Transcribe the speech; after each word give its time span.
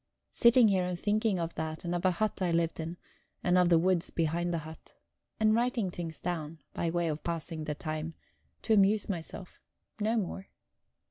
Sitting 0.31 0.69
here 0.69 0.95
thinking 0.95 1.39
of 1.39 1.53
that, 1.53 1.85
and 1.85 1.93
of 1.93 2.03
a 2.05 2.09
hut 2.09 2.41
I 2.41 2.49
lived 2.49 2.79
in, 2.79 2.97
and 3.43 3.55
of 3.55 3.69
the 3.69 3.77
woods 3.77 4.09
behind 4.09 4.51
the 4.51 4.57
hut. 4.65 4.95
And 5.39 5.53
writing 5.53 5.91
things 5.91 6.19
down, 6.19 6.57
by 6.73 6.89
way 6.89 7.07
of 7.07 7.23
passing 7.23 7.65
the 7.65 7.75
time; 7.75 8.15
to 8.63 8.73
amuse 8.73 9.07
myself, 9.09 9.59
no 9.99 10.17
more. 10.17 10.47